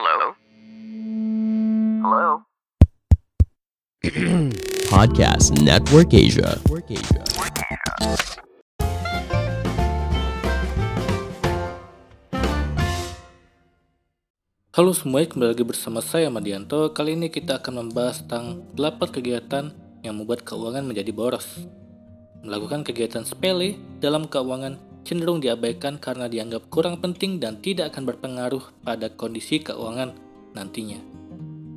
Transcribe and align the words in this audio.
Hello? 0.00 0.32
Hello? 2.00 2.28
Podcast 4.88 5.60
Network 5.60 6.16
Asia. 6.16 6.56
Halo 14.72 14.96
semuanya, 14.96 15.28
kembali 15.28 15.52
lagi 15.52 15.68
bersama 15.68 16.00
saya 16.00 16.32
Madianto. 16.32 16.96
Kali 16.96 17.20
ini 17.20 17.28
kita 17.28 17.60
akan 17.60 17.84
membahas 17.84 18.24
tentang 18.24 18.72
8 18.72 19.04
kegiatan 19.12 19.68
yang 20.00 20.16
membuat 20.16 20.48
keuangan 20.48 20.88
menjadi 20.88 21.12
boros. 21.12 21.68
Melakukan 22.40 22.88
kegiatan 22.88 23.28
sepele 23.28 23.76
dalam 24.00 24.24
keuangan 24.24 24.80
cenderung 25.04 25.40
diabaikan 25.40 25.96
karena 25.96 26.28
dianggap 26.28 26.68
kurang 26.68 27.00
penting 27.00 27.40
dan 27.40 27.58
tidak 27.60 27.94
akan 27.94 28.08
berpengaruh 28.08 28.64
pada 28.84 29.10
kondisi 29.12 29.60
keuangan 29.60 30.12
nantinya. 30.52 31.00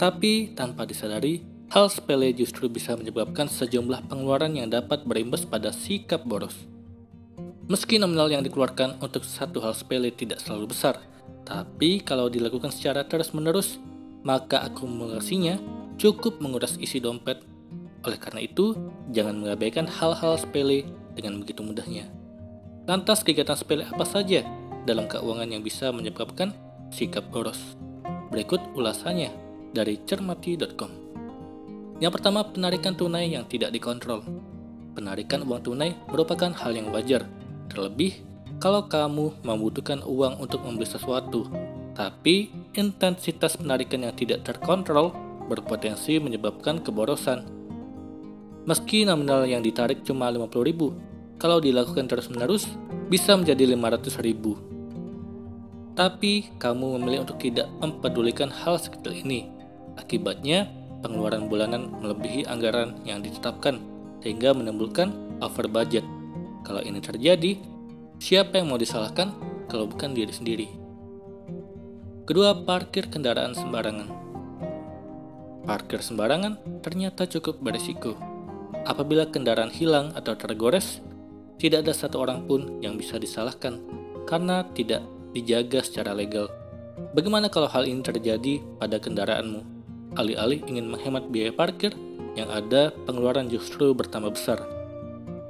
Tapi 0.00 0.52
tanpa 0.56 0.82
disadari, 0.82 1.44
hal 1.70 1.86
sepele 1.88 2.34
justru 2.34 2.66
bisa 2.66 2.98
menyebabkan 2.98 3.46
sejumlah 3.46 4.10
pengeluaran 4.10 4.52
yang 4.58 4.68
dapat 4.68 5.06
berimbas 5.06 5.46
pada 5.46 5.70
sikap 5.70 6.26
boros. 6.26 6.68
Meski 7.70 7.96
nominal 7.96 8.28
yang 8.28 8.42
dikeluarkan 8.42 8.98
untuk 8.98 9.22
satu 9.22 9.62
hal 9.62 9.72
sepele 9.72 10.10
tidak 10.10 10.42
selalu 10.42 10.74
besar, 10.74 10.98
tapi 11.46 12.02
kalau 12.02 12.26
dilakukan 12.26 12.74
secara 12.74 13.06
terus-menerus, 13.06 13.78
maka 14.26 14.66
akumulasinya 14.66 15.58
cukup 15.98 16.42
menguras 16.42 16.74
isi 16.82 16.98
dompet. 16.98 17.38
Oleh 18.02 18.18
karena 18.18 18.42
itu, 18.42 18.74
jangan 19.14 19.38
mengabaikan 19.38 19.86
hal-hal 19.86 20.34
sepele 20.34 20.82
dengan 21.14 21.38
begitu 21.38 21.62
mudahnya. 21.62 22.21
Lantas 22.82 23.22
kegiatan 23.22 23.54
sepele 23.54 23.86
apa 23.86 24.02
saja 24.02 24.42
dalam 24.82 25.06
keuangan 25.06 25.46
yang 25.46 25.62
bisa 25.62 25.94
menyebabkan 25.94 26.50
sikap 26.90 27.30
boros? 27.30 27.78
Berikut 28.34 28.58
ulasannya 28.74 29.30
dari 29.70 30.02
cermati.com. 30.02 30.90
Yang 32.02 32.12
pertama, 32.18 32.42
penarikan 32.42 32.98
tunai 32.98 33.30
yang 33.30 33.46
tidak 33.46 33.70
dikontrol. 33.70 34.26
Penarikan 34.98 35.46
uang 35.46 35.62
tunai 35.62 35.94
merupakan 36.10 36.50
hal 36.50 36.74
yang 36.74 36.90
wajar, 36.90 37.22
terlebih 37.70 38.18
kalau 38.58 38.90
kamu 38.90 39.30
membutuhkan 39.46 40.02
uang 40.02 40.42
untuk 40.42 40.66
membeli 40.66 40.86
sesuatu, 40.86 41.46
tapi 41.94 42.50
intensitas 42.74 43.54
penarikan 43.58 44.02
yang 44.02 44.14
tidak 44.18 44.42
terkontrol 44.42 45.14
berpotensi 45.46 46.18
menyebabkan 46.18 46.82
keborosan. 46.82 47.46
Meski 48.66 49.06
nominal 49.06 49.46
yang 49.46 49.62
ditarik 49.62 50.06
cuma 50.06 50.30
50.000, 50.30 51.11
kalau 51.42 51.58
dilakukan 51.58 52.06
terus-menerus 52.06 52.70
bisa 53.10 53.34
menjadi 53.34 53.74
500.000. 53.74 55.98
Tapi 55.98 56.54
kamu 56.62 57.02
memilih 57.02 57.26
untuk 57.26 57.42
tidak 57.42 57.66
mempedulikan 57.82 58.46
hal 58.46 58.78
sekecil 58.78 59.10
ini. 59.10 59.50
Akibatnya, 59.98 60.70
pengeluaran 61.02 61.50
bulanan 61.50 61.90
melebihi 61.98 62.46
anggaran 62.46 62.94
yang 63.02 63.26
ditetapkan 63.26 63.82
sehingga 64.22 64.54
menimbulkan 64.54 65.10
over 65.42 65.66
budget. 65.66 66.06
Kalau 66.62 66.78
ini 66.78 67.02
terjadi, 67.02 67.58
siapa 68.22 68.62
yang 68.62 68.70
mau 68.70 68.78
disalahkan 68.78 69.34
kalau 69.66 69.90
bukan 69.90 70.14
diri 70.14 70.30
sendiri? 70.30 70.70
Kedua, 72.22 72.54
parkir 72.54 73.10
kendaraan 73.10 73.58
sembarangan. 73.58 74.14
Parkir 75.66 76.06
sembarangan 76.06 76.86
ternyata 76.86 77.26
cukup 77.26 77.58
berisiko. 77.58 78.14
Apabila 78.86 79.26
kendaraan 79.26 79.74
hilang 79.74 80.14
atau 80.14 80.38
tergores, 80.38 81.02
tidak 81.62 81.86
ada 81.86 81.94
satu 81.94 82.26
orang 82.26 82.42
pun 82.42 82.82
yang 82.82 82.98
bisa 82.98 83.22
disalahkan 83.22 83.78
karena 84.26 84.66
tidak 84.74 85.06
dijaga 85.30 85.78
secara 85.86 86.10
legal. 86.10 86.50
Bagaimana 87.14 87.46
kalau 87.46 87.70
hal 87.70 87.86
ini 87.86 88.02
terjadi 88.02 88.58
pada 88.82 88.98
kendaraanmu? 88.98 89.62
Alih-alih 90.18 90.66
ingin 90.66 90.90
menghemat 90.90 91.30
biaya 91.30 91.54
parkir, 91.54 91.94
yang 92.34 92.50
ada 92.50 92.90
pengeluaran 93.06 93.46
justru 93.46 93.94
bertambah 93.94 94.34
besar. 94.34 94.58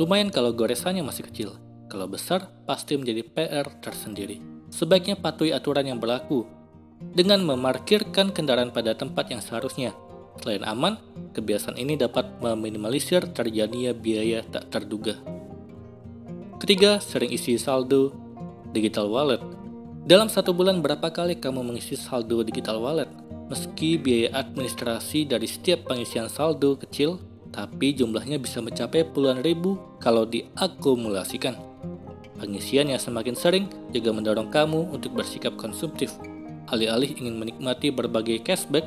Lumayan 0.00 0.32
kalau 0.32 0.50
goresannya 0.56 1.04
masih 1.04 1.28
kecil, 1.28 1.60
kalau 1.92 2.08
besar 2.08 2.48
pasti 2.64 2.96
menjadi 2.96 3.22
PR 3.28 3.66
tersendiri. 3.84 4.40
Sebaiknya 4.72 5.20
patuhi 5.20 5.52
aturan 5.52 5.84
yang 5.84 6.00
berlaku 6.00 6.48
dengan 7.12 7.44
memarkirkan 7.44 8.32
kendaraan 8.32 8.72
pada 8.72 8.96
tempat 8.96 9.28
yang 9.28 9.44
seharusnya. 9.44 9.92
Selain 10.40 10.62
aman, 10.64 10.96
kebiasaan 11.34 11.76
ini 11.76 11.98
dapat 11.98 12.38
meminimalisir 12.40 13.28
terjadinya 13.34 13.90
biaya 13.90 14.46
tak 14.46 14.70
terduga. 14.70 15.37
Ketiga, 16.68 17.00
sering 17.00 17.32
isi 17.32 17.56
saldo 17.56 18.12
digital 18.76 19.08
wallet. 19.08 19.40
Dalam 20.04 20.28
satu 20.28 20.52
bulan 20.52 20.84
berapa 20.84 21.08
kali 21.08 21.40
kamu 21.40 21.64
mengisi 21.64 21.96
saldo 21.96 22.44
digital 22.44 22.84
wallet? 22.84 23.08
Meski 23.48 23.96
biaya 23.96 24.44
administrasi 24.44 25.24
dari 25.24 25.48
setiap 25.48 25.88
pengisian 25.88 26.28
saldo 26.28 26.76
kecil, 26.76 27.24
tapi 27.56 27.96
jumlahnya 27.96 28.36
bisa 28.36 28.60
mencapai 28.60 29.00
puluhan 29.00 29.40
ribu 29.40 29.80
kalau 29.96 30.28
diakumulasikan. 30.28 31.56
Pengisian 32.36 32.92
yang 32.92 33.00
semakin 33.00 33.32
sering 33.32 33.64
juga 33.88 34.12
mendorong 34.12 34.52
kamu 34.52 34.92
untuk 34.92 35.16
bersikap 35.16 35.56
konsumtif. 35.56 36.12
Alih-alih 36.68 37.16
ingin 37.16 37.40
menikmati 37.40 37.88
berbagai 37.88 38.44
cashback, 38.44 38.84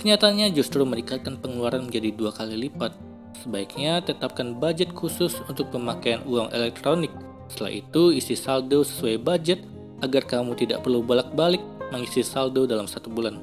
kenyataannya 0.00 0.48
justru 0.56 0.80
meningkatkan 0.88 1.36
pengeluaran 1.36 1.92
menjadi 1.92 2.08
dua 2.08 2.32
kali 2.32 2.56
lipat. 2.56 3.07
Sebaiknya 3.36 4.00
tetapkan 4.00 4.56
budget 4.56 4.92
khusus 4.96 5.36
untuk 5.46 5.68
pemakaian 5.68 6.24
uang 6.24 6.50
elektronik. 6.52 7.12
Setelah 7.48 7.72
itu, 7.72 8.12
isi 8.12 8.34
saldo 8.36 8.84
sesuai 8.84 9.20
budget 9.20 9.60
agar 10.00 10.24
kamu 10.24 10.54
tidak 10.56 10.84
perlu 10.84 11.04
bolak-balik 11.04 11.60
mengisi 11.92 12.20
saldo 12.24 12.64
dalam 12.68 12.84
satu 12.84 13.08
bulan. 13.08 13.40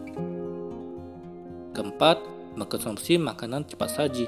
Keempat, 1.75 2.21
mengkonsumsi 2.55 3.19
makanan 3.19 3.67
cepat 3.67 3.89
saji. 3.91 4.25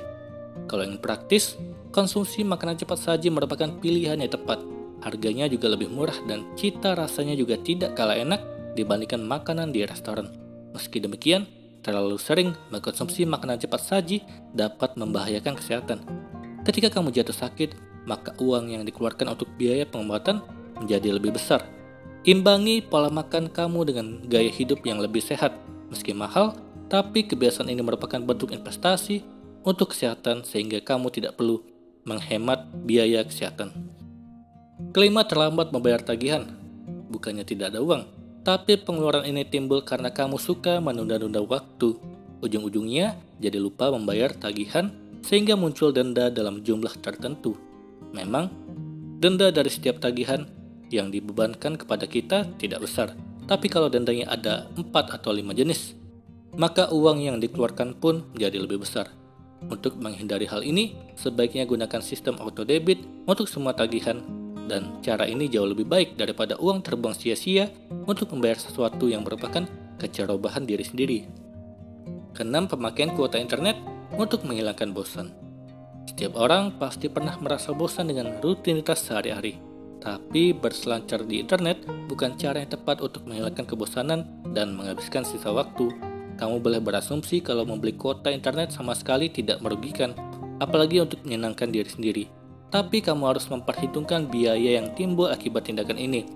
Kalau 0.68 0.84
ingin 0.84 1.00
praktis, 1.00 1.56
konsumsi 1.94 2.44
makanan 2.44 2.76
cepat 2.82 3.00
saji 3.00 3.32
merupakan 3.32 3.70
pilihan 3.80 4.20
yang 4.20 4.32
tepat. 4.34 4.60
Harganya 5.06 5.46
juga 5.46 5.70
lebih 5.70 5.94
murah 5.94 6.18
dan 6.26 6.44
cita 6.58 6.98
rasanya 6.98 7.38
juga 7.38 7.56
tidak 7.62 7.94
kalah 7.94 8.18
enak 8.18 8.42
dibandingkan 8.74 9.22
makanan 9.22 9.70
di 9.72 9.86
restoran. 9.86 10.34
Meski 10.74 11.00
demikian, 11.00 11.46
terlalu 11.82 12.20
sering 12.20 12.54
mengkonsumsi 12.70 13.24
makanan 13.28 13.62
cepat 13.62 13.82
saji 13.82 14.24
dapat 14.52 14.96
membahayakan 15.00 15.56
kesehatan. 15.56 16.04
Ketika 16.68 16.92
kamu 16.92 17.16
jatuh 17.16 17.36
sakit, 17.36 17.76
maka 18.08 18.36
uang 18.40 18.72
yang 18.72 18.84
dikeluarkan 18.84 19.36
untuk 19.36 19.52
biaya 19.60 19.84
pengobatan 19.88 20.44
menjadi 20.80 21.16
lebih 21.16 21.36
besar. 21.36 21.64
Imbangi 22.28 22.84
pola 22.84 23.08
makan 23.08 23.48
kamu 23.48 23.80
dengan 23.88 24.08
gaya 24.28 24.52
hidup 24.52 24.84
yang 24.84 25.00
lebih 25.00 25.24
sehat. 25.24 25.56
Meski 25.88 26.12
mahal, 26.12 26.60
tapi 26.92 27.24
kebiasaan 27.24 27.72
ini 27.72 27.80
merupakan 27.80 28.20
bentuk 28.20 28.52
investasi 28.52 29.24
untuk 29.64 29.96
kesehatan 29.96 30.44
sehingga 30.44 30.84
kamu 30.84 31.12
tidak 31.12 31.40
perlu 31.40 31.64
menghemat 32.08 32.68
biaya 32.88 33.24
kesehatan. 33.24 33.72
Kelima, 34.92 35.28
terlambat 35.28 35.72
membayar 35.72 36.00
tagihan. 36.00 36.48
Bukannya 37.08 37.44
tidak 37.48 37.76
ada 37.76 37.80
uang, 37.80 38.04
tapi 38.48 38.80
pengeluaran 38.80 39.28
ini 39.28 39.44
timbul 39.44 39.84
karena 39.84 40.08
kamu 40.08 40.40
suka 40.40 40.80
menunda-nunda 40.80 41.44
waktu. 41.44 42.00
Ujung-ujungnya 42.40 43.20
jadi 43.44 43.60
lupa 43.60 43.92
membayar 43.92 44.32
tagihan 44.32 44.88
sehingga 45.20 45.60
muncul 45.60 45.92
denda 45.92 46.32
dalam 46.32 46.64
jumlah 46.64 46.96
tertentu. 47.04 47.60
Memang, 48.16 48.48
denda 49.20 49.52
dari 49.52 49.68
setiap 49.68 50.00
tagihan 50.00 50.48
yang 50.88 51.12
dibebankan 51.12 51.76
kepada 51.76 52.08
kita 52.08 52.48
tidak 52.56 52.88
besar. 52.88 53.12
Tapi 53.52 53.68
kalau 53.68 53.92
dendanya 53.92 54.32
ada 54.32 54.72
4 54.80 54.96
atau 54.96 55.36
5 55.36 55.52
jenis, 55.52 56.00
maka 56.56 56.88
uang 56.96 57.20
yang 57.20 57.44
dikeluarkan 57.44 58.00
pun 58.00 58.32
menjadi 58.32 58.64
lebih 58.64 58.88
besar. 58.88 59.12
Untuk 59.68 60.00
menghindari 60.00 60.48
hal 60.48 60.64
ini, 60.64 60.96
sebaiknya 61.20 61.68
gunakan 61.68 62.00
sistem 62.00 62.40
auto 62.40 62.64
debit 62.64 63.04
untuk 63.28 63.52
semua 63.52 63.76
tagihan 63.76 64.24
dan 64.68 65.00
cara 65.00 65.24
ini 65.26 65.48
jauh 65.48 65.66
lebih 65.66 65.88
baik 65.88 66.20
daripada 66.20 66.60
uang 66.60 66.84
terbuang 66.84 67.16
sia-sia 67.16 67.72
untuk 68.06 68.36
membayar 68.36 68.60
sesuatu 68.60 69.08
yang 69.08 69.24
merupakan 69.24 69.64
kecerobohan 69.98 70.68
diri 70.68 70.86
sendiri. 70.86 71.20
Keenam, 72.36 72.70
pemakaian 72.70 73.16
kuota 73.18 73.42
internet 73.42 73.80
untuk 74.14 74.46
menghilangkan 74.46 74.94
bosan. 74.94 75.34
Setiap 76.06 76.38
orang 76.38 76.78
pasti 76.78 77.10
pernah 77.10 77.34
merasa 77.42 77.74
bosan 77.74 78.12
dengan 78.12 78.38
rutinitas 78.44 79.08
sehari-hari. 79.08 79.58
Tapi 79.98 80.54
berselancar 80.54 81.26
di 81.26 81.42
internet 81.42 81.84
bukan 82.06 82.38
cara 82.38 82.62
yang 82.62 82.70
tepat 82.70 83.02
untuk 83.02 83.26
menghilangkan 83.26 83.66
kebosanan 83.66 84.30
dan 84.54 84.78
menghabiskan 84.78 85.26
sisa 85.26 85.50
waktu 85.50 85.90
kamu 86.38 86.62
boleh 86.62 86.78
berasumsi 86.78 87.42
kalau 87.42 87.66
membeli 87.66 87.98
kuota 87.98 88.30
internet 88.30 88.70
sama 88.70 88.94
sekali 88.94 89.34
tidak 89.34 89.58
merugikan, 89.58 90.14
apalagi 90.62 91.02
untuk 91.02 91.26
menyenangkan 91.26 91.74
diri 91.74 91.90
sendiri. 91.90 92.24
Tapi 92.68 93.00
kamu 93.00 93.24
harus 93.32 93.48
memperhitungkan 93.48 94.28
biaya 94.28 94.76
yang 94.80 94.92
timbul 94.92 95.32
akibat 95.32 95.72
tindakan 95.72 95.96
ini. 95.96 96.28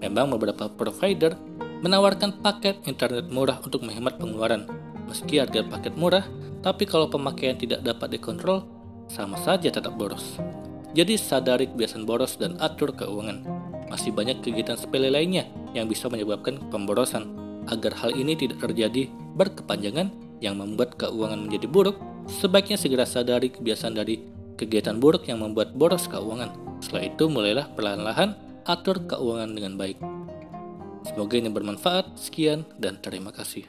Memang 0.00 0.32
beberapa 0.32 0.72
provider 0.72 1.36
menawarkan 1.84 2.40
paket 2.40 2.80
internet 2.88 3.28
murah 3.28 3.60
untuk 3.60 3.84
menghemat 3.84 4.16
pengeluaran. 4.16 4.64
Meski 5.04 5.36
harga 5.36 5.60
paket 5.60 5.92
murah, 6.00 6.24
tapi 6.64 6.88
kalau 6.88 7.12
pemakaian 7.12 7.60
tidak 7.60 7.84
dapat 7.84 8.16
dikontrol, 8.16 8.64
sama 9.12 9.36
saja 9.36 9.68
tetap 9.68 9.92
boros. 10.00 10.40
Jadi 10.96 11.20
sadari 11.20 11.68
kebiasaan 11.68 12.08
boros 12.08 12.40
dan 12.40 12.56
atur 12.56 12.96
keuangan. 12.96 13.44
Masih 13.92 14.16
banyak 14.16 14.40
kegiatan 14.40 14.80
sepele 14.80 15.12
lainnya 15.12 15.44
yang 15.76 15.84
bisa 15.84 16.08
menyebabkan 16.08 16.56
pemborosan 16.72 17.28
agar 17.68 17.92
hal 18.00 18.16
ini 18.16 18.32
tidak 18.32 18.64
terjadi 18.64 19.12
berkepanjangan 19.36 20.08
yang 20.40 20.56
membuat 20.56 20.96
keuangan 20.96 21.44
menjadi 21.44 21.68
buruk, 21.68 22.00
sebaiknya 22.28 22.80
segera 22.80 23.04
sadari 23.04 23.52
kebiasaan 23.52 23.96
dari 23.96 24.33
kegiatan 24.54 24.96
buruk 24.98 25.26
yang 25.26 25.42
membuat 25.42 25.74
boros 25.74 26.06
keuangan. 26.06 26.80
Setelah 26.82 27.04
itu 27.06 27.24
mulailah 27.30 27.66
perlahan-lahan 27.72 28.34
atur 28.64 29.04
keuangan 29.04 29.50
dengan 29.52 29.74
baik. 29.76 29.98
Semoga 31.04 31.34
ini 31.36 31.52
bermanfaat. 31.52 32.16
Sekian 32.16 32.64
dan 32.80 32.96
terima 32.98 33.30
kasih. 33.30 33.68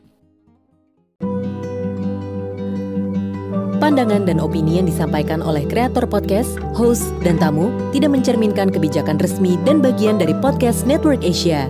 Pandangan 3.75 4.25
dan 4.25 4.41
opini 4.41 4.81
yang 4.81 4.89
disampaikan 4.89 5.45
oleh 5.45 5.61
kreator 5.69 6.09
podcast, 6.09 6.57
host, 6.73 7.13
dan 7.21 7.37
tamu 7.37 7.69
tidak 7.93 8.17
mencerminkan 8.17 8.73
kebijakan 8.73 9.21
resmi 9.21 9.61
dan 9.61 9.77
bagian 9.77 10.17
dari 10.17 10.33
podcast 10.41 10.89
Network 10.89 11.21
Asia. 11.21 11.69